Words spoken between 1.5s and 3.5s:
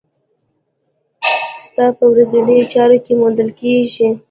ستا په ورځنيو چارو کې موندل